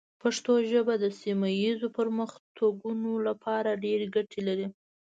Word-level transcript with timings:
پښتو 0.21 0.53
ژبه 0.71 0.93
د 0.99 1.05
سیمه 1.21 1.49
ایزو 1.61 1.87
پرمختګونو 1.97 3.11
لپاره 3.27 3.79
ډېرې 3.83 4.07
ګټې 4.15 4.41
لري. 4.47 4.67